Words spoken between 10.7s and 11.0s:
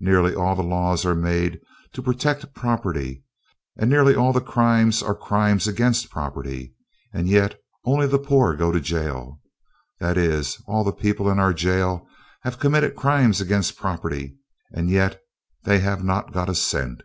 the